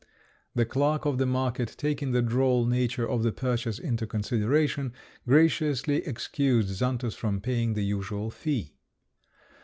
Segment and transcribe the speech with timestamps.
[0.55, 4.93] The clerk of the market, taking the droll nature of the purchase into consideration,
[5.27, 8.73] graciously excused Xantus from paying the usual fee.